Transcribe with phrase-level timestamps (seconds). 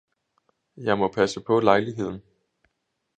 [0.77, 2.21] jeg må passe på lejligheden!